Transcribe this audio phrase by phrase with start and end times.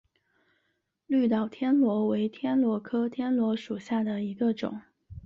[1.05, 4.81] 绿岛天螺为天螺科天螺属下的一个种。